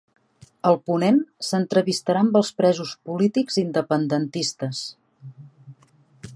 [0.69, 4.85] El ponent s'entrevistarà amb els presos polítics independentistes